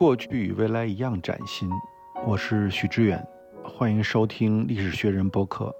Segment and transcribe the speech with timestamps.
[0.00, 1.68] 过去与未来一样崭新。
[2.26, 3.22] 我是许知远，
[3.62, 5.70] 欢迎收听历史学人播客。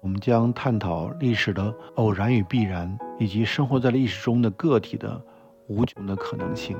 [0.00, 5.22] 我们将探讨历史的偶然与必然，以及生活在历史中的个体的
[5.68, 6.74] 无穷的可能性。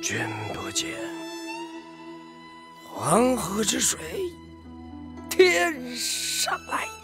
[0.00, 0.18] 君
[0.54, 0.88] 不见，
[2.94, 4.00] 黄河之水
[5.28, 6.95] 天上来。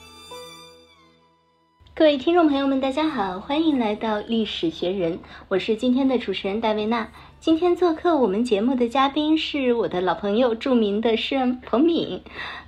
[2.02, 7.08] 各位听众朋友们，大家好，欢迎来到历史学人，我是今天的主持人戴维娜。
[7.38, 12.20] 今天做客我们节目的嘉宾是我的老朋友，著名的诗人彭敏。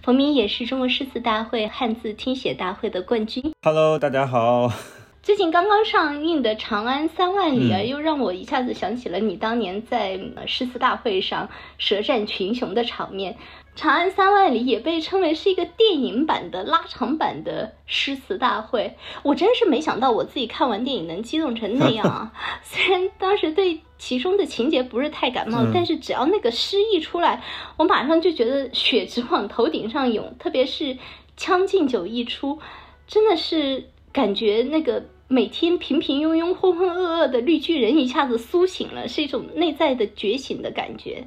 [0.04, 3.52] 彭敏也是中国诗词大会汉字听写大会的冠军。
[3.64, 4.72] Hello，大家好。
[5.20, 11.48] 最近刚刚上映的《长安三万里》啊，又让我一下子想起了你当年在诗词大会上
[11.78, 13.32] 舌战群雄的场面。
[13.76, 22.32] 《长安三万里》也被称为是一个电影版的拉长版的诗词大会，我真是没想到我自己看完电影能激动成那样啊！
[22.62, 27.42] 虽然当时对其中的情节不是太感冒，但是只要那个诗一出来，
[27.76, 30.36] 我马上就觉得血直往头顶上涌。
[30.38, 30.84] 特别是
[31.36, 32.60] 《将进酒》一出，
[33.08, 41.26] 真的是感觉那个每天平平庸庸、浑浑噩噩的绿巨人一下子苏醒了，是一种内在的觉醒的感觉。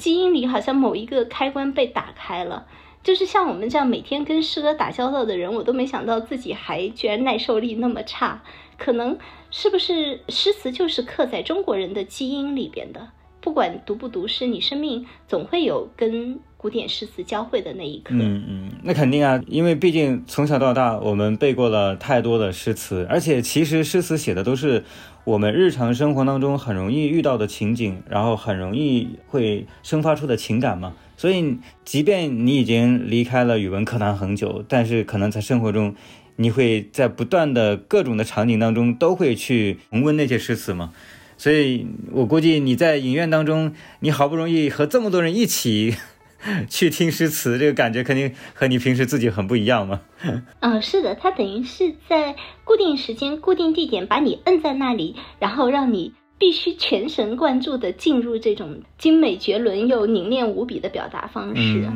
[0.00, 2.66] 基因里好像某一个开关被打开了，
[3.02, 8.42] 就是像我们这样每天跟诗歌打交道的人，我都没想到自己还居然耐受力那么差。
[8.78, 9.18] 可能
[9.50, 13.08] 是不是诗词就是刻在中国人的基因里边的？
[13.42, 18.14] 不管读不读诗，你生命总会有跟古典诗词交汇的那一刻。
[18.14, 24.82] 嗯嗯，那肯定啊，因为毕竟从小到大我们背过了太多的诗词，而且其实诗词写的都是。
[25.30, 30.92] 我们日常生活当中很容易遇到的情景，然后很容易会生发出的情感嘛。
[31.16, 35.94] 所以，即便你已经离开了语文课堂很久，但是可能在生活中，
[36.34, 40.92] 你会在不断的各种的场景当中都会去重温那些诗词嘛。
[41.38, 45.94] 所以我估计你在影院当中，你好不容易和这么多人一起。
[46.68, 50.00] 去听诗词，这个感觉肯定和你平时自己很不一样嘛。
[50.60, 52.34] 嗯，是的，它等于是在
[52.64, 61.86] 固定时间、固定地点把你摁在那里，然后让你必须全神贯注地进入这种精美绝伦又凝练无比的表达方式。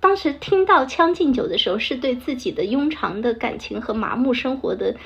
[0.00, 4.96] 当时听到《将进酒》的时候，是对自己的庸常的感情和麻木生活的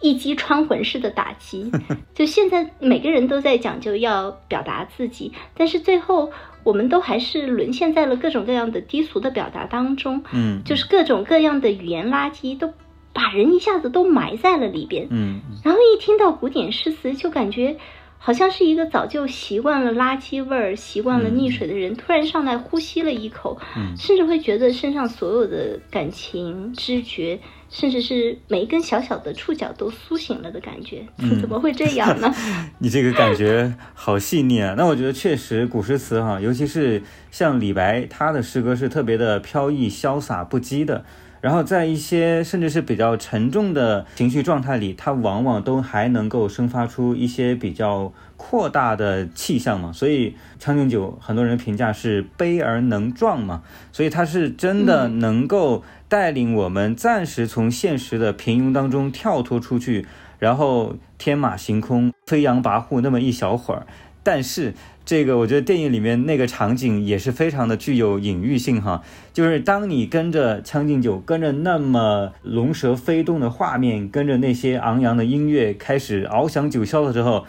[0.00, 1.72] 一击穿魂式的打击。
[2.14, 6.30] 就现在每个人都在讲究要表达自己，但是最后。
[6.64, 12.72] 我们都还是沦陷在了各种各样的低俗的表达当中，嗯，就是各种各样的语言垃圾都
[13.12, 17.76] 把人一下子都埋在了里边，嗯，然后一听到古典诗词，就感觉
[18.24, 27.38] 好像是一个早就习惯了垃圾味儿、习惯了溺水的人，突然上来呼吸了一口，嗯，甚至会觉得身上所有的感情、知觉。
[27.70, 31.04] 甚至是每一根小小的触角都苏醒了的感觉，
[31.40, 32.32] 怎么会这样呢？
[32.78, 34.74] 你这个感觉好细腻啊！
[34.78, 37.02] 那我觉得确实古诗词哈，尤其是
[37.32, 41.04] 像李白，他的诗歌是特别的飘逸、潇洒、不羁的。
[41.44, 49.92] 然后在一些甚至是比较沉重的情绪状态里，它往往都还能够生发出一些比较扩大的气象嘛。
[49.92, 53.62] 所以《将进酒》很多人评价是悲而能壮嘛，
[53.92, 55.84] 所以它是真的能够。
[56.06, 60.06] 带领我们暂时从现实的平庸当中跳脱出去，
[60.38, 63.84] 然后天马行空、飞扬跋扈那么一小会儿。
[64.24, 64.74] 但是
[65.04, 69.02] 这个，我觉得电影里面那个场景也是非常的具有隐喻性哈。
[69.32, 77.46] 就是当你跟着《将进酒》，跟着那么龙蛇飞动的画面，跟着那些昂扬的音乐开始翱翔九霄的时候，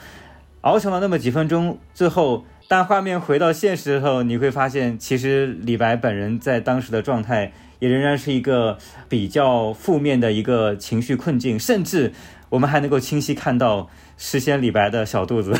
[0.61, 7.53] 翱翔了那么几分钟，最后当画面回到现实的时候，你会发现，其实李白本人在当时的状态。
[7.79, 8.77] 也仍然是一个
[9.09, 12.13] 比较负面的一个情绪困境，甚至
[12.49, 15.53] 我们还能够清晰看到诗仙李白的小肚子，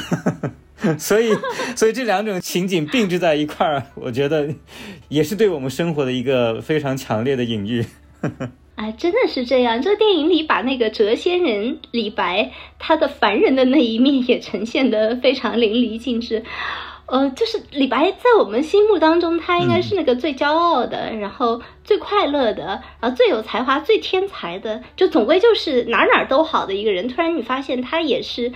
[0.99, 1.33] 所以，
[1.75, 4.49] 所以这两种情景并置在一块儿， 我觉得
[5.07, 7.85] 也是对我们生活的一个非常强烈的隐喻。
[8.75, 16.43] 哎，真的是这样，这个电影里把那个谪仙人李白他的凡人的那一面也呈现的非常淋漓尽致。
[17.05, 27.07] 呃，就是李白在我们心目当中，他应该是那个最骄傲的，然后最快乐的，然后最有才华、最天才的，就总归就是哪哪都好的一个人。
[27.07, 28.51] 突然你发现他也是。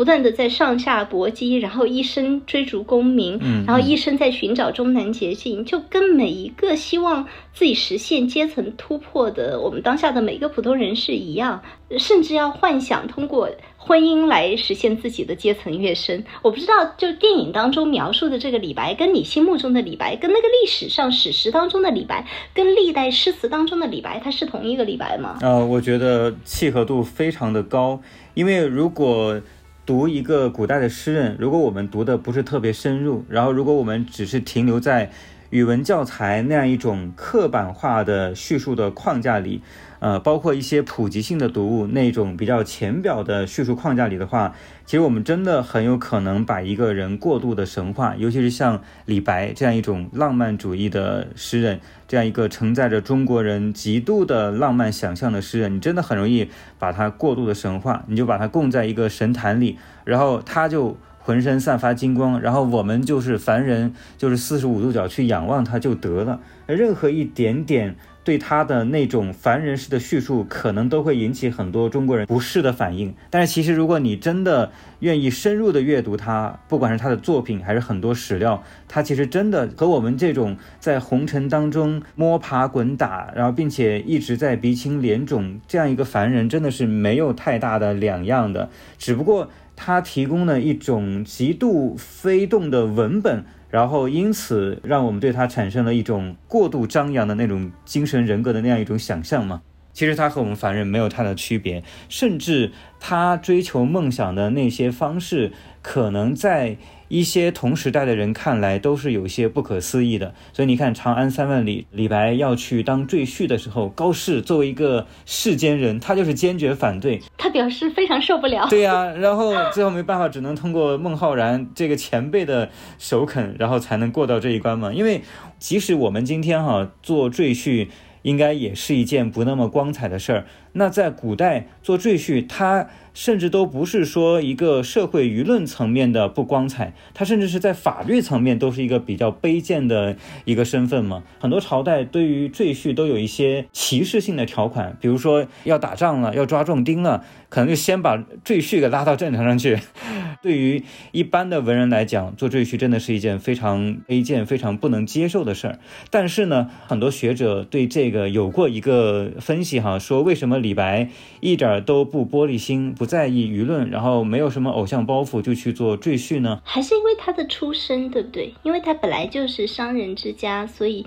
[0.00, 11.60] 不断的在上下搏击，然后一生追逐功名，然后一生在寻找终南捷径，就跟每一个希望自己实现阶层突破的我们当下的每一个普通人是一样，
[11.98, 16.24] 甚至要幻想通过婚姻来实现自己的阶层跃升。
[16.40, 25.36] 我不知道，就电影当中描述的这个李白，跟你心目中的李白，跟那个历史上史实当中的李白，跟历代诗词当中的李白，他是同一个李白吗？
[25.42, 28.00] 呃，我觉得契合度非常的高，
[28.32, 29.38] 因为如果。
[29.86, 35.10] 读一个古代的诗人，如果我们读的不是特别深入，然后如果我们只是停留在
[35.50, 39.62] 语文教材那样一种刻板化的叙述的框架里，
[40.00, 44.54] 呃，包括一些普及性的读物那种比较浅表的叙述框架里的话，
[44.84, 56.48] 其实我们真的很有可能把一个人过度的神话，尤其是像李白这样一种浪漫主义的诗人，这样一个承载着中国人极度的浪漫想象的诗人，你真的很容易
[56.78, 60.96] 把他过度的神话，你就把他供在一个神坛里，然后他就。
[61.22, 66.40] 浑身散发金光，然后我们就是凡人，就是四十五度角去仰望它就得了。
[66.66, 73.14] 任何一点点对他的那种凡人式的叙述，可能都会引起很多中国人不适的反应。
[73.30, 88.70] 但是其实，如果你真的愿意深入的阅读他，不管是他的作品还是很多史料，他其实真的和我们这种在红尘当中摸爬滚打，然后并且一直在鼻青脸肿这样一个凡人，真的是没有太大的两样的。
[88.98, 89.50] 只不过。
[89.82, 99.62] 他提供了一种极度飞动的文本，然后因此让我们对他产生了一种过度张扬的那种精神人格的那样一种想象嘛。
[99.92, 105.52] 其实他和我们凡人没有太大区别，甚至他追求梦想的那些方式，
[105.82, 106.76] 可能在。
[107.10, 118.64] 一些同时代的人看来都是有些不可思议的，所以你看《长安三万里》，李白要去当赘婿的时候，高适作为一个世间人，他就是坚决反对，他表示非常受不了。
[118.70, 124.92] 对呀，然后最后没办法，只能通过孟浩然这个前辈的首肯，然后才能过到这一关嘛。
[124.92, 125.22] 因为
[125.58, 127.88] 即使我们今天哈做赘婿，
[128.22, 130.46] 应该也是一件不那么光彩的事儿。
[130.72, 132.88] 那在古代做赘婿，他。
[133.12, 141.24] 甚至都不是说一个社会舆论层面的不光彩，他甚至是在法律层面都是一个比较卑贱的一个身份嘛。
[141.40, 149.80] 很多朝代对于赘婿都有一些歧视性的条款，比如说要打仗了，要抓壮丁了，可能就先把赘婿给拉到战场上去。
[150.40, 155.78] 对于一般的文人来讲，做赘婿真的是一件非常卑贱、非常不能接受的事儿。
[156.10, 161.08] 但是呢，很多学者对这个有过一个分析哈，说为什么李白
[161.40, 162.94] 一点都不玻璃心？
[162.94, 166.60] 不在意舆论，然后没有什么偶像包袱就去做赘婿呢？
[166.64, 168.54] 还是因为他的出身，对不对？
[168.62, 171.04] 因为他本来就是商人之家，所以，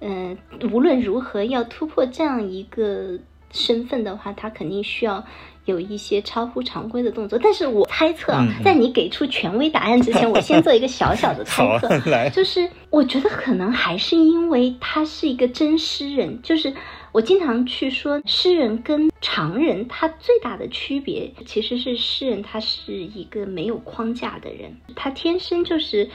[0.00, 0.36] 嗯，
[0.72, 3.18] 无论如何要突破这样一个
[3.52, 5.24] 身份的话，他肯定需要
[5.64, 7.38] 有一些超乎常规的动作。
[7.42, 16.72] 但是我猜测啊，在你给出权威答案之前，我先做一个小小的猜 测，就是我觉得可能还是因为他是一个真诗人，就是。
[17.14, 26.10] 我经常去说，诗人跟常人他最大的区别，其实是诗人他是一个没有框架的人，他天生就是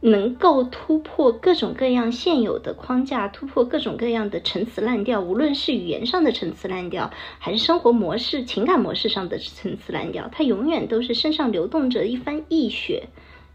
[0.00, 13.04] 能够突破各种各样现有的框架，突破各种各样的陈词滥调，无论是语言上的陈词滥调，还是生活模式、情感模式上的陈词滥调，他永远都是身上流动着一番异血，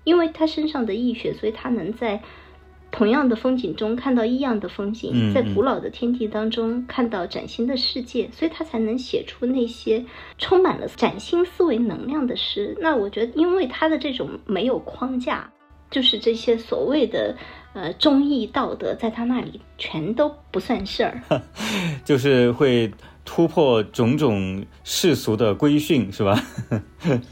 [0.06, 2.24] 因为他身上的异血，所以他能在。
[2.90, 10.04] 同样的风景中看到异样的风景，在古老的天地当中看到崭新的世界，所以他才能写出那些
[10.38, 12.76] 充满了崭新思维能量的诗。
[12.80, 15.48] 那我觉得，因为他的这种没有框架，
[15.92, 17.36] 就是这些所谓的
[17.74, 21.22] 呃忠义道德，在他那里全都不算事儿，
[22.06, 22.90] 就是会
[23.26, 26.42] 突破种种世俗的规训，是吧？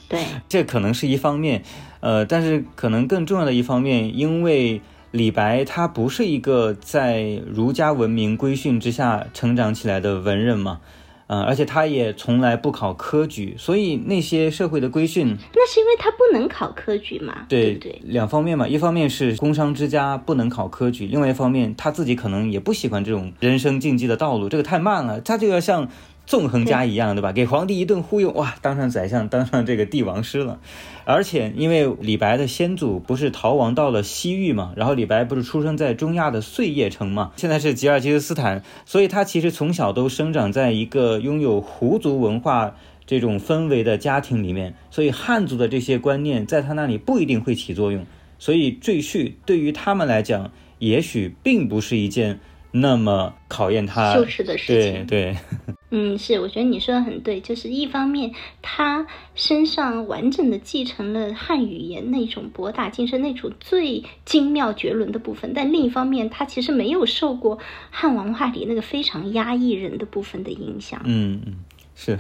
[0.10, 1.64] 对， 这可能是一方面，
[2.02, 4.80] 呃，但是可能更重要的一方面，因为。
[5.16, 10.82] 李白他不是一个在儒家文明规训之下成长起来的文人嘛，
[11.28, 17.46] 嗯，而且他也从来不考科举，所以那些社会的规训，那是因为他不能考科举嘛？
[17.48, 25.90] 对对，两方面嘛，一方面是工商之家不能考科举，另外一方面他自己可能也不喜欢这种人生竞技的道路，这个太慢了，他就要像。
[26.26, 27.32] 纵横家一样，对吧？
[27.32, 30.60] 给皇帝一顿忽悠，哇，当上宰相，当上这个帝王师了。
[31.04, 48.06] 而且，因为李白的先祖不是逃亡到了西域嘛，然后李白不是出生在中亚的碎叶城嘛，现在是吉尔吉斯斯坦，所以他其实从小都生长在一个拥有胡族文化这种氛围的家庭里面，所以汉族的这些观念在他那里不一定会起作用。
[48.40, 52.40] 所以赘婿对于他们来讲，也许并不是一件。
[52.78, 55.34] 那么考验他羞耻的事情，对
[55.66, 67.58] 对，嗯，是，我觉得你说的很对，就是一方面他身上完整的继承了汉语言那种博大精深、那种最精妙绝伦的部分，但另一方面他其实没有受过
[67.90, 71.02] 汉文化里那个非常压抑人的部分的影响。
[71.06, 71.56] 嗯嗯，
[71.96, 72.20] 是。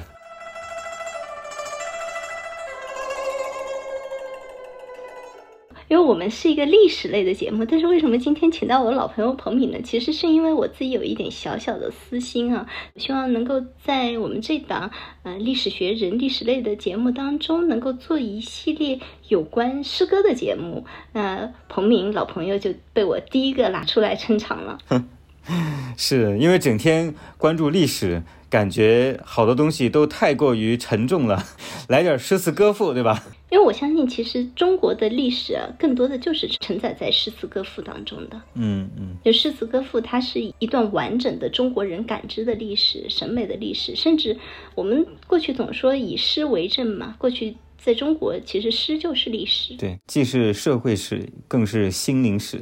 [5.87, 9.79] 因为我们是一个历史类的节目，但是为什么今天请到我老朋友彭敏呢？
[9.83, 14.89] 其实是因为我自己有一点小小的私心啊，希望能够在我们这档
[15.23, 20.85] 呃历史学人历史类的节目当中，能够做一系列有关诗歌的节目。
[21.13, 24.79] 那彭敏老朋友就被我第一个拿出来撑场了。
[25.97, 28.23] 是因为整天关注历史。
[28.55, 31.43] 感觉好多东西都太过于沉重了，
[31.89, 33.21] 来点诗词歌赋，对吧？
[33.51, 38.41] 因为我相信，其实中国的历史啊，更多的就是承载在诗词歌赋当中的。
[38.53, 44.37] 嗯嗯，就诗词歌赋，它是一段完整的中国人感知的历史、审美的历史，甚至
[44.73, 47.13] 我们过去总说以诗为证嘛。
[47.17, 49.73] 过去在中国，其实诗就是历史。
[49.75, 52.61] 对，既是社会史，更是心灵史。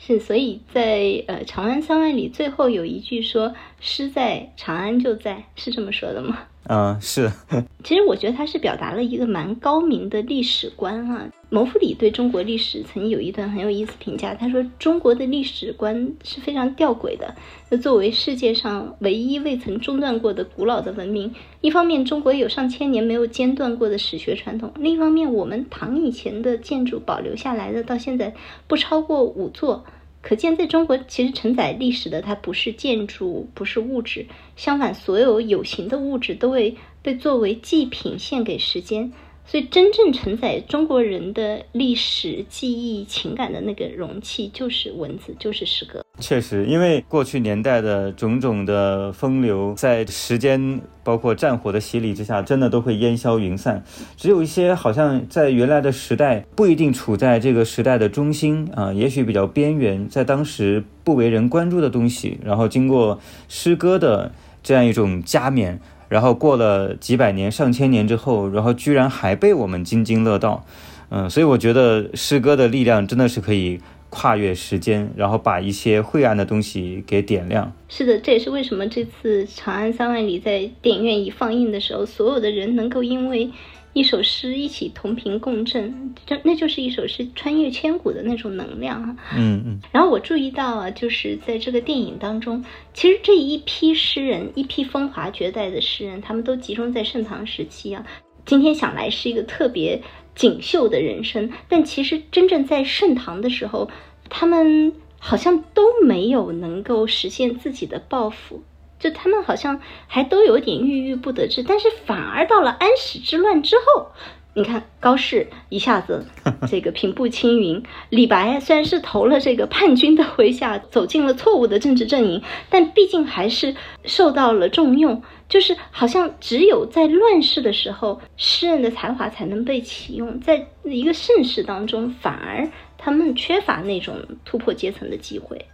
[0.00, 6.38] 是，所以在呃《长安三万里》最后有一句说“诗在长安就在”，是这么说的吗？
[6.70, 7.30] 嗯，是。
[7.82, 11.26] 其实我觉得他是表达了一个蛮高明的历史观啊。
[11.48, 17.34] 牟弗里对中国历史曾经有一段很有意思评价，他说中国的历史观是非常吊诡的。
[17.70, 28.34] 那作为世界上唯一未曾中断过的古老的文明，一方面中国有上千年没有间断过的史学传统，另一方面我们唐以前的建筑保留下来的到现在
[28.66, 29.86] 不超过五座。
[30.20, 39.12] 可见，在中国，其实承载历史的它不是建筑，不是物质，相反，所有有形的物质都会被作为祭品献给时间。
[39.50, 46.04] 所以，真正承载中国人的历史记忆、情感的那个容器，就是文字，就是诗歌。
[46.20, 53.82] 确实，因为过去年代的种种的风流，在时间包括战火的洗礼之下，真的都会烟消云散。
[54.18, 64.30] 只有一些好像在原来的时代不一定处在这个时代的中心啊，也许比较边缘，在当时不为人关注的东西，然后经过诗歌的
[64.62, 65.80] 这样一种加冕。
[66.08, 70.64] 然后过了几百年、上千年之后，然后居然还被我们津津乐道，
[71.10, 77.72] 嗯，所以我觉得诗歌的力量真的是可以跨越时间，然后把一些晦暗的东西给点亮。
[77.88, 83.50] 是的，这也是为什么这次《长安三万里》在电影院一放映的时候，所有的人能够因为。
[83.98, 89.16] 一首诗一起同频共振，就那就是一首诗穿越千古的那种能量啊！
[89.36, 89.80] 嗯嗯。
[89.90, 92.64] 然后我注意到啊，就是在这个电影当中，
[92.94, 98.06] 其实这一批诗人，一批风华绝代的诗人，他们都集中在盛唐时期啊。
[98.46, 100.00] 今天想来是一个特别
[100.36, 103.90] 锦绣的人生，但其实真正在盛唐的时候，
[104.30, 108.62] 他们好像都没有能够实现自己的抱负。
[108.98, 114.08] 就他们好像还都有点郁郁不得志，但是反而到了安史之乱之后，
[114.54, 116.26] 你看高适一下子
[116.68, 123.74] 这个平步青云，李白虽然是投了这个叛军的麾下，走进了错误的政治阵营，但毕竟还是
[124.04, 125.22] 受到了重用。
[125.48, 134.14] 就是好像只有在乱世的时候，诗人的才华才能被启用，在一个盛世当中，反而他们缺乏那种
[134.44, 135.64] 突破阶层的机会。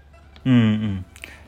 [0.44, 1.04] 嗯嗯。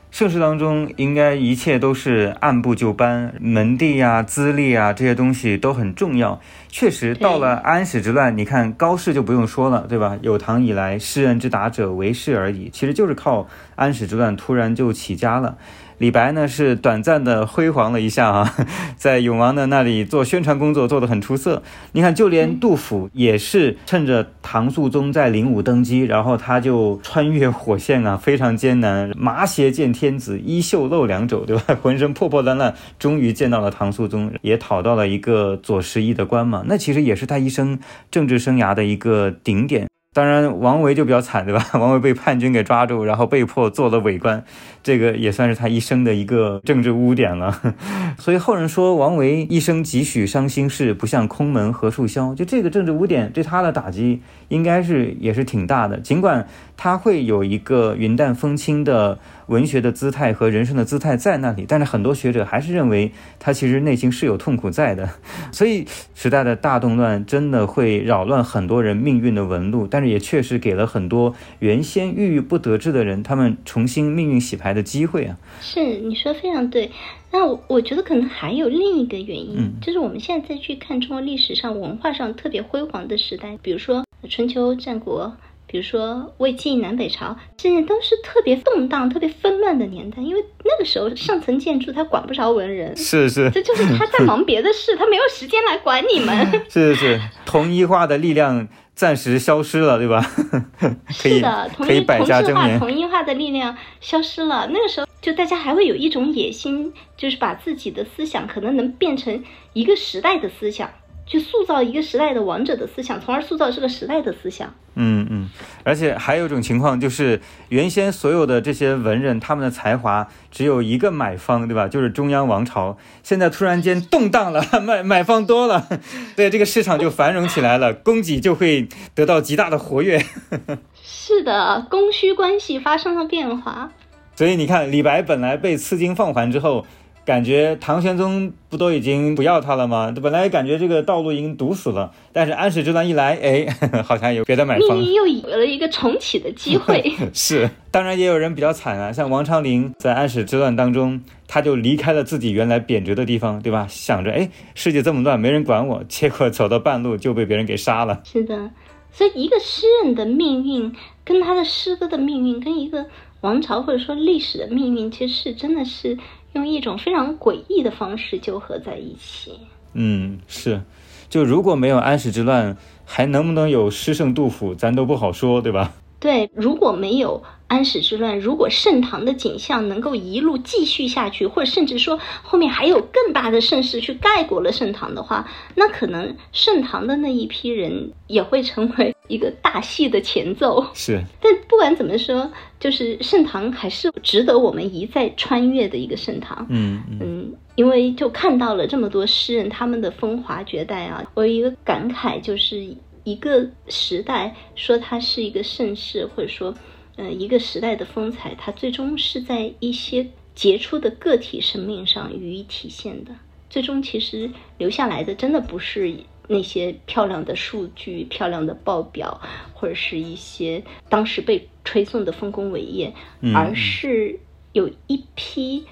[0.09, 6.41] 盛世当中，应该一切都是按部就班，门第啊、资历啊这些东西都很重要。
[6.69, 10.17] 确实，到了安史之乱，你看高适就不用说了，对吧？
[10.21, 15.57] 有唐以来，诗人之达者为士而已，其实就是靠安史之乱突然就起家了。
[15.97, 18.53] 李白呢是短暂的辉煌了一下啊，
[18.95, 21.63] 在永王的那里做宣传工作做得很出色。
[21.93, 31.75] 你看，就连杜甫也是趁着唐肃宗在灵武登基，然后他就穿越火线啊，非常艰难，麻鞋见天子，衣袖露两肘，对吧？
[31.81, 36.63] 浑身破破烂烂，终于见到了唐肃宗，也讨到了一个左拾遗的官嘛。
[36.67, 37.79] 那其实也是他一生
[38.11, 39.87] 政治生涯的一个顶点。
[40.17, 41.63] 当然，王维就比较惨，对吧？
[41.77, 44.43] 王维被叛军给抓住，然后被迫做了伪官，
[44.81, 47.61] 这个也算是他一生的一个政治污点了。
[48.17, 52.33] 所以后人说，王维一生几许伤心事，不向空门何处消。
[52.33, 55.99] 就这个政治污点对他的打击，应该是也是挺大的。
[55.99, 56.47] 尽管
[56.77, 59.19] 他会有一个云淡风轻的。
[59.47, 65.09] 文学的姿态和人生的姿态在那里，但是很多学者还是认为他其实内心是有痛苦在的。
[65.53, 75.37] 所以时代的大动乱真的会扰乱很多人命运的纹路，但是也确实给了很多原先郁郁不得志的人他们重新命运洗牌的机会啊。
[75.61, 76.91] 是你说非常对。
[77.31, 85.37] 那我我觉得可能还有另一个原因，就是我们现在再去看中国历史上文化上特别辉煌的时代，比如说春秋战国。
[85.69, 96.49] 比如说魏晋南北朝，这些都是特别动荡、特别纷乱的年代，因为那个时候上层建筑他管不着文人，是是，这就是他在忙别的事，他没有时间来管你们。
[96.71, 100.25] 是是是，同一化的力量暂时消失了，对吧？
[101.11, 104.69] 是的，同一同质化、同一化的力量消失了。
[104.71, 109.43] 那个时候，就大家还会有一种野心，就是把自己的思想可能能变成
[109.73, 110.89] 一个时代的思想。
[111.27, 114.73] 去塑造一个时代的王者的思想，从而塑造这个时代的思想。
[114.95, 115.49] 嗯嗯，
[115.83, 121.87] 而且还有一种情况就是，原先所有的这些文人，他们的才华只有一个买方，对吧？
[121.87, 122.97] 就是中央王朝。
[123.21, 125.87] 现在突然间动荡了， 买买方多了，
[126.35, 130.19] 对这个市场就繁荣起来了，供给就会得到极大的活跃。
[131.03, 133.91] 是的，供需关系发生了变化。
[134.35, 136.85] 所以你看，李白本来被赐金放还之后。
[137.27, 140.15] 感觉唐玄宗不都已经不要他了吗？
[140.23, 143.67] 本来感觉这个道路已经堵死了，但是安史之乱一来，哎，
[144.01, 147.03] 好像有别的买方，命运又有了一个重启的机会。
[147.35, 153.85] 是，当然也有人比较惨啊，像王昌龄在安史之乱当中，他就离开了自己原来贬谪的地方，对吧？
[153.89, 158.21] 想着，哎，世界这么乱，没人管我，结果走到半路就被别人给杀了。
[158.23, 158.71] 是的，
[159.11, 163.05] 所以一个诗人的命运跟他的诗歌的命运，跟一个
[163.41, 166.17] 王朝或者说历史的命运，其实是真的是。
[166.53, 169.53] 用一种非常诡异的方式纠合在一起。
[169.93, 170.81] 嗯，是，
[171.29, 175.93] 就如果没有安史之乱，还能不能有诗圣杜甫，咱都不好说，对吧？
[176.19, 190.85] 对，如果没有安史之乱，如果盛唐的景象能够一路继续下去，或者甚至说后面还有更大的盛世去盖过了盛唐的话，那可能盛唐的那一批人也会成为一个大戏的前奏。
[190.93, 196.65] 是， 但不管怎么说，就是盛唐还是值得我们一再穿越的一个盛唐。
[196.69, 202.95] 嗯嗯，因为就看到了这么多诗人他们的风华绝代啊，我有一个感慨就是。
[203.23, 206.73] 一个时代说它是一个盛世，或者说，
[207.17, 213.31] 呃，一个时代的风采，它最终是在一些杰出的个体生命上予以体现的。
[213.69, 216.15] 最终，其实留下来的真的不是
[216.47, 219.41] 那些漂亮的数据、漂亮的报表，
[219.73, 223.13] 或者是一些当时被吹送的丰功伟业，
[223.53, 224.39] 而是
[224.71, 225.83] 有一批。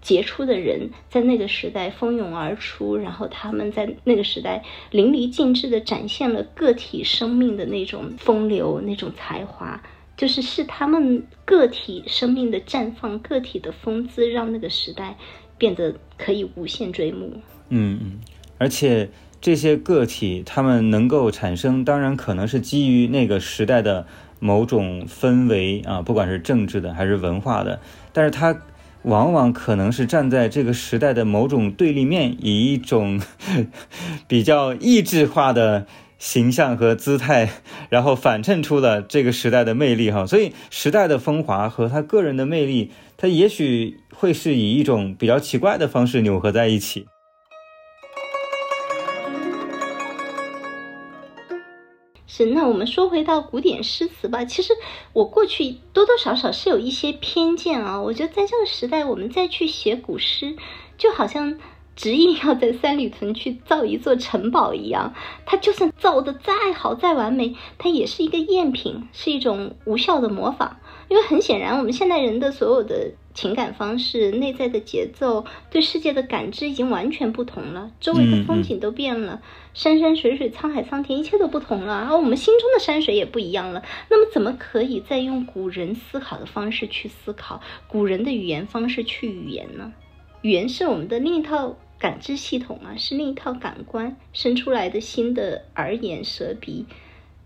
[0.00, 9.80] 杰出的人在那个时代蜂拥而出，然后他们在那个时代淋漓尽致地展现了个体生命的那种风流、那种才华，
[10.16, 15.16] 就是是他们个体生命的绽放、个体的风姿，让那个时代
[15.58, 17.32] 变得可以无限追慕。
[17.68, 18.20] 嗯嗯，
[18.58, 24.06] 而且这些个体他们能够产生，当然可能是基于那个时代的
[24.38, 27.80] 某种氛围啊，不管是政治的还是文化的，
[28.12, 28.62] 但是它。
[29.04, 33.20] 往往可能是站在这个时代的某种对立面，以一种
[34.28, 35.88] 比较意志化的
[36.22, 37.50] 形象和姿态，
[37.90, 40.24] 然后反衬出了这个时代的魅力哈。
[40.24, 47.06] 所以时代的风华和他个人的魅力，他也许会是以一种比较奇怪的方式扭合在一起。
[52.28, 54.44] 是，那我们说回到古典诗词吧。
[54.44, 54.72] 其实
[55.12, 58.00] 我过去多多少少是有一些偏见啊。
[58.00, 60.56] 我觉得在这个时代，我们再去写古诗，
[60.96, 61.58] 就好像
[61.96, 65.14] 执意要在三里屯去造一座城堡一样。
[65.46, 70.78] 它就算造的再好、再完美，它也是一个赝品，是一种无效的模仿。
[71.08, 73.12] 因为很显然，我们现代人的所有的。
[73.34, 79.40] 情感方式、内在的节奏、对世界的感知已经完全不同了，周围的风景都变了，
[79.72, 83.82] 山山水水、沧海桑田，一切都不同了，而我们心中的山水也不一样了。
[84.10, 89.94] 那么，怎么可以再用古人思考的方式去思考，古人的语言方式去语言呢？
[90.42, 96.84] 语言是我们的另一套感知系统啊，是另一套感官生出来的新的耳眼舌鼻，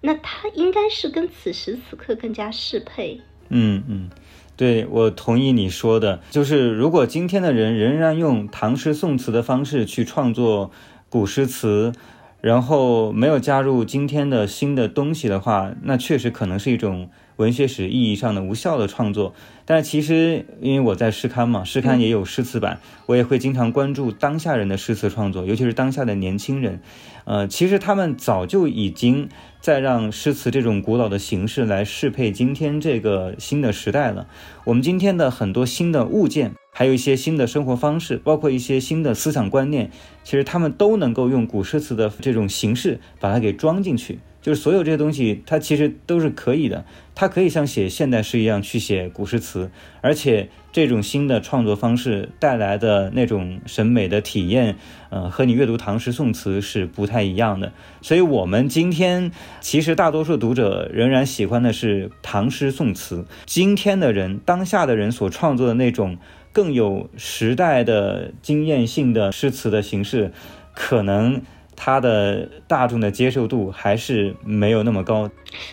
[0.01, 3.21] 那它应该是跟此时此刻更加适配。
[3.51, 4.11] 嗯嗯。
[4.57, 10.71] 对，我同意你说的，就是如果今天的人仍然用唐诗宋词的方式去创作
[11.11, 11.93] 古诗词，
[12.41, 19.35] 然后没有加入今天的新的东西的话，那确实可能是一种文学史意义上的无效的创作。
[19.65, 26.81] 但其实，因为我在诗刊嘛，诗刊也有诗词版，我也会经常关注当下人的诗词创作，尤其是当下的年轻人。
[27.25, 29.29] 呃，其实他们早就已经
[29.61, 34.29] 在让诗词这种古老的形式来适配今天这个新的时代了。
[34.63, 39.91] 我们今天的很多新的物件，还有一些新的生活方式，包括一些新的思想观念，
[40.23, 44.21] 其实他们都能够用古诗词的这种形式把它给装进去。
[44.47, 46.85] 就是所有这些东西，它其实都是可以的。
[47.17, 54.77] 它可以像写现代诗一样去写古诗词，而且这种新的创作方式带来的那种审美的体验，
[55.11, 57.73] 呃，和你阅读唐诗宋词是不太一样的。
[58.01, 63.27] 所以，我们今天其实大多数读者仍然喜欢的是唐诗宋词。
[63.47, 66.19] 今天的人，当下的人所创作的那种
[66.53, 70.31] 更有时代的经验性的诗词的形式，
[70.73, 71.43] 可能。
[71.77, 75.31] 它的大众的接受度还是没有那么高。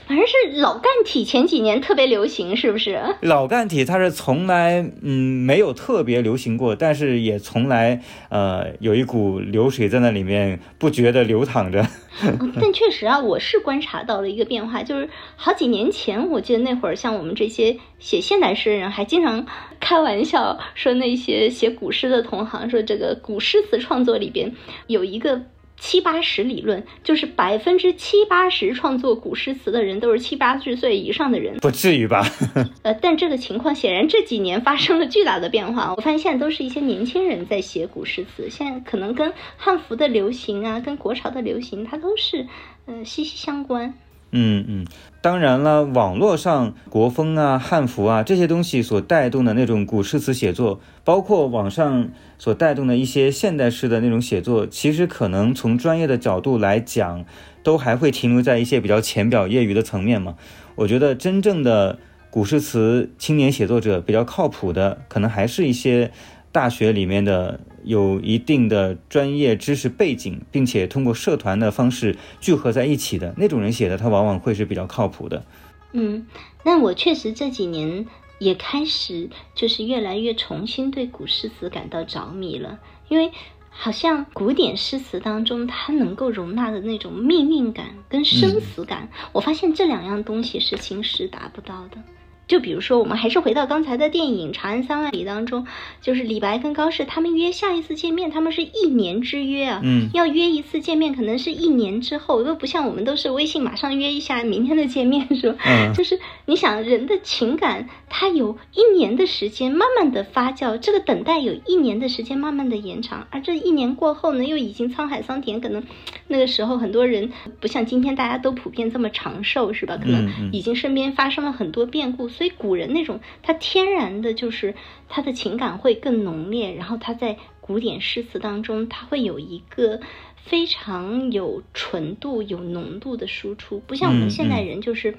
[0.07, 3.01] 反正是老干体前几年特别流行，是不是？
[3.21, 5.11] 老干体它是从来嗯
[5.45, 11.85] 没有特别流行过，但是也从来呃有一股流水在那里面不觉得流淌着。
[12.61, 19.45] 但确实啊，我是观察到了一个变化，就是好几年前，我记得那会儿像我们这些写现代诗的人，还经常
[19.79, 24.53] 开玩笑说那些写古诗的同行说这个古诗词创作里边
[24.87, 25.41] 有一个。
[25.79, 32.25] 七八十理论就是百分之七八十创作古诗词的人都是七八十岁以上的人，不至于吧？
[32.83, 35.93] 呃，但这个情况显然这几年发生了巨大的变化。
[35.95, 42.47] 我发现现在都是一些年轻人在写古诗词，现在可能跟汉服的流行啊，跟国潮的流行，它都是
[42.85, 43.93] 呃息息相关。
[44.35, 44.87] 嗯嗯，
[45.21, 57.23] 当然了，网络上国风啊、汉服啊这些东西所带动的那种古诗词写作，包括网上所带动的一些现代诗的那种写作，其实可能从专业的角度来讲，
[57.61, 60.35] 都还会停留在一些比较浅表、业余的层面嘛。
[60.75, 61.99] 我觉得真正的
[62.31, 66.11] 古诗词青年写作者比较靠谱的，可能还是一些
[66.51, 67.59] 大学里面的。
[67.83, 75.45] 有一定的专业知识背景，并且通过社团的方式聚合在一起的那种人写的，他往往会是比较靠谱的。
[75.91, 76.25] 嗯，
[76.63, 78.05] 那我确实这几年
[78.39, 83.31] 也开始就是越来越重新对古诗词感到着迷了，因为
[83.69, 91.97] 好像古典诗词当中它能够容纳的那种命运感跟生死感，我发现这两样东西是新诗达不到的。
[92.47, 95.65] 就比如说，我们还是回到刚才的电影《长安三万里》当中，
[96.01, 105.57] 就是李白跟高适他们约下一次见面，他们是一年之约啊，嗯，要约一次见面，可能是一年之后，又不像我们都是微信马上约一下，明天的见面是吧？
[105.65, 115.81] 嗯，就是你想人的情感，它有一年的时间慢慢的发酵，这个等待有一年的时间慢慢的延长，而这一年过后呢，又已经沧海桑田，可能
[116.27, 119.95] 那个时候很多人不像今天大家都普遍这么长寿是吧？
[119.95, 122.32] 可能已经身边发生了很多变故。
[122.33, 124.75] 所以古人那种他天然的就是
[125.07, 129.99] 他的情感会更浓烈，然后他在古典诗词当中他会有一个
[130.43, 135.15] 非常有纯度、有浓度的输出，不像我们现代人就是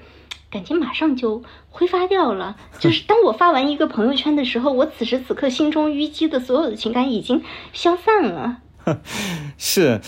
[0.51, 2.55] 感情马上就挥发掉了。
[2.79, 7.41] 就是当我发完一个朋友圈的时候，我此时此刻心中淤积的所有的情感已经
[7.73, 8.59] 消散了。
[9.57, 10.01] 是，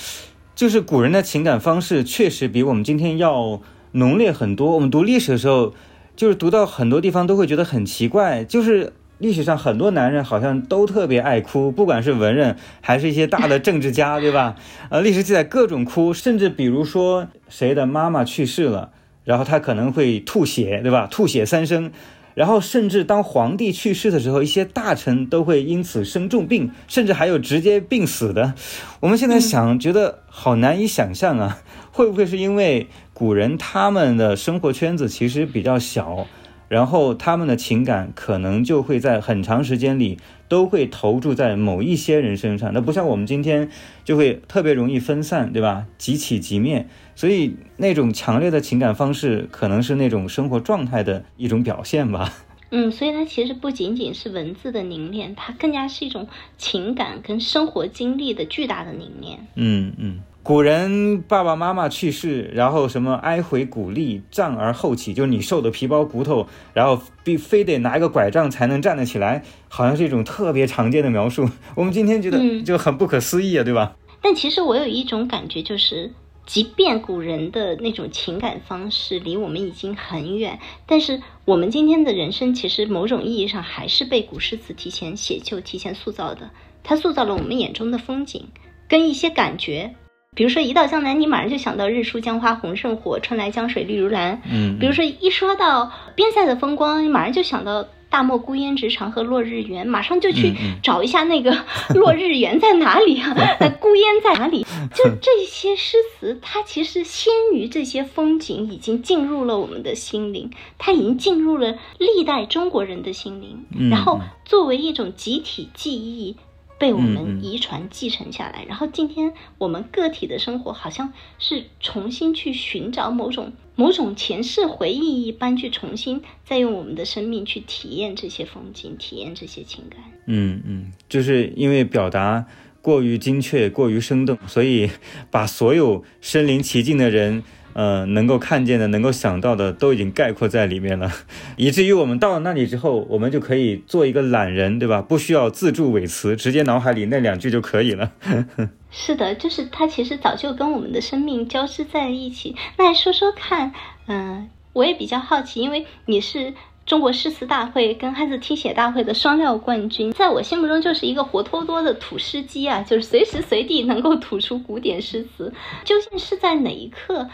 [0.54, 3.60] 就是古人的情感方式确实比我们今天要
[3.94, 4.74] 浓烈很多。
[4.76, 5.74] 我们读历史的时候。
[6.18, 14.56] 就是读到很多地方都会觉得很奇怪，就是历史上很多男人好像都特别爱哭，不管是文人还是一些大的政治家，对吧？
[14.90, 18.90] 呃，历史记载各种哭，甚至比如说谁的妈妈去世了，
[19.24, 21.08] 然后他可能会吐血，对吧？
[21.10, 21.92] 吐血三升，
[22.34, 28.56] 然后甚至当皇帝去世的时候，一些大臣都会因此生重病，甚至还有直接病死的。
[29.02, 31.60] 我们现在想，觉得好难以想象啊。
[31.98, 36.28] 会不会是因为古人他们的生活圈子其实比较小，
[36.70, 43.72] 然后他们的情感可能就会在很长时间里都会投注在某一些人身上，那不像我们今天
[44.06, 45.88] 就会特别容易分散，对吧？
[45.98, 52.32] 即起即灭，所以那种强烈的情感方式可能是那种生活状态的一种表现吧。
[52.70, 56.28] 嗯，所以它其实不仅仅是文字的凝练，它更加是一种
[56.60, 59.40] 情感跟生活经历的巨大的凝练。
[59.56, 60.20] 嗯嗯。
[60.48, 71.50] 古人爸爸妈妈去世，然后什么哀回骨立，杖而后起，就是你瘦的皮包骨头，然后必非得拿一个拐杖才能站得起来，好像是一种特别常见的描述。
[71.76, 73.98] 我们今天觉得就很不可思议啊，对吧？
[74.22, 76.14] 但其实我有一种感觉，就是
[76.46, 86.52] 即便古人的那种情感方式离我们已经很远，但是我们今天的人生其实某种意义上还是被古诗词提前写就、提前塑造的。
[86.86, 88.48] 它塑造了我们眼中的风景
[88.88, 89.94] 跟一些感觉。
[90.38, 94.40] 比如说一到江南，你马上就想到日出江花红胜火，春来江水绿如蓝。
[94.48, 101.58] 嗯，比如说一说到边塞的风光，你马上就想到大漠孤烟直长河落日圆，马上就去找一下那个
[101.96, 103.34] 落日圆在哪里啊？
[103.60, 104.64] 那孤烟在哪里？
[104.94, 116.36] 就这些诗词，它其实先于这些风景已经进入了我们的心灵，它已经进入了历代中国人的心灵，然后作为一种集体记忆。
[116.80, 130.00] 被我们遗传继承下来，然后今天我们个体的生活好像是重新去寻找某种某种前世回忆一般，去重新再用我们的生命去体验这些风景，体验这些情感。
[130.28, 132.46] 嗯嗯，就是因为表达
[132.82, 134.90] 过于精确、过于生动，所以
[135.32, 137.44] 把所有身临其境的人。
[137.78, 141.12] 呃，能够看见的、能够想到的，都已经概括在里面了，
[141.58, 145.00] 以至于我们到了那里之后，我们就可以做一个懒人，对吧？
[145.00, 148.14] 不需要自助尾词，直接脑海里那两句就可以了。
[148.90, 152.56] 是的，就是它其实早就跟我们的生命交织在一起。
[152.80, 153.72] 那说说看，
[154.08, 156.56] 嗯，我也比较好奇，因为你是。
[156.88, 165.54] 中国诗词大会跟汉字听写大会的双料冠军，在我心目中就是一个活脱脱的吐诗机啊，就是随时随地能够吐出古典诗词。
[165.84, 167.28] 究竟是在哪一刻，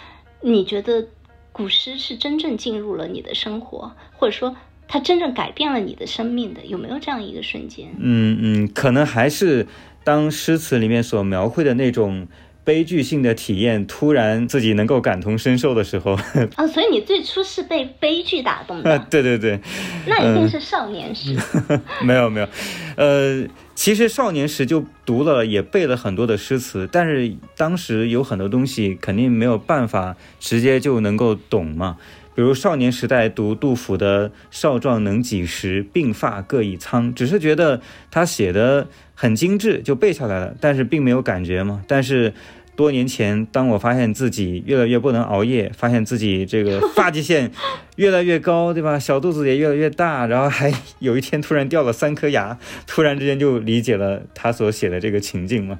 [0.43, 1.07] 你觉得
[1.51, 4.55] 古诗是真正进入了你的生活，或者说
[4.87, 6.65] 它真正改变了你的生命的？
[6.65, 7.87] 有没有这样一个瞬间？
[7.99, 9.65] 嗯嗯，可能还是
[10.03, 12.27] 当诗词里面所描绘的那种。
[12.65, 16.13] 悲剧性的体验，突然自己能够感同身受的时候，
[16.55, 19.59] 啊， 所以你最初是被悲剧打动的， 对对对，
[20.07, 21.35] 那一定是少年时，
[22.05, 22.47] 没有没有，
[22.95, 23.43] 呃，
[23.75, 31.97] 其实少年时就读了，也背了很多的诗词，但是当时有很多东西肯定没有办法直接就能够懂嘛。
[32.35, 41.83] 比如少年时代读杜甫的“少壮能几时，鬓发各已苍”，只是觉得他写的很精致，就背下来了，但是并没有感觉嘛。
[41.87, 42.33] 但是
[42.75, 47.51] 多年前，当我发现自己越来越不能熬夜，发现自己这个发际线
[47.97, 48.97] 越来越高，对吧？
[48.97, 52.57] 小肚子也越来越大，然后还有一天突然掉了三颗牙，
[52.87, 55.79] 突然之间就理解了他所写的这个情境嘛。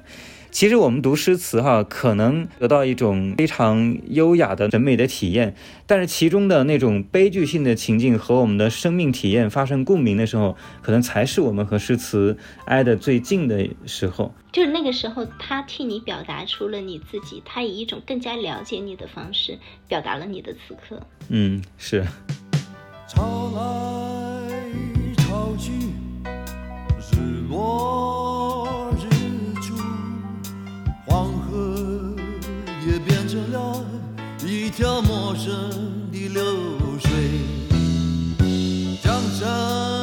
[0.54, 14.32] 其实我们读诗词哈，可能得到一种非常优雅的审美的体验，但是其中的那种悲剧性的情境和我们的生命体验发生共鸣的时候，可能才是我们和诗词挨得最近的时候。
[14.52, 21.04] 就是那个时候，他替你表达出了你自己，他以一种更加了解你的方式表达了你的此刻。
[21.30, 22.04] 嗯，是。
[23.08, 24.62] 潮来
[25.16, 25.72] 潮去，
[27.10, 28.73] 日落。
[34.76, 35.70] 条陌生
[36.10, 36.42] 的流
[36.98, 37.08] 水，
[39.00, 39.93] 江山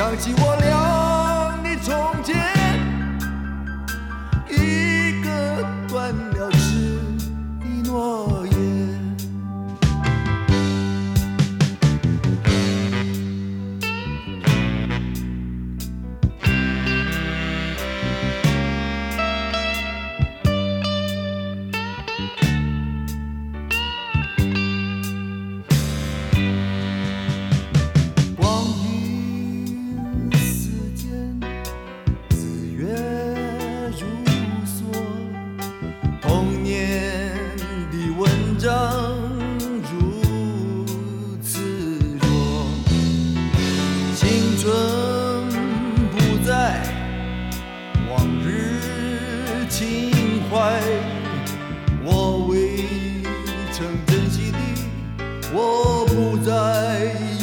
[0.00, 0.79] 想起我俩
[55.52, 57.39] 我不在意。